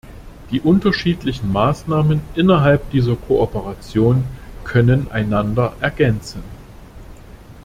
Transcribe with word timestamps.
Die 0.49 0.61
unterschiedlichen 0.61 1.51
Maßnahmen 1.51 2.21
innerhalb 2.33 2.89
dieser 2.89 3.15
Kooperation 3.15 4.23
können 4.63 5.11
einander 5.11 5.75
ergänzen. 5.79 6.41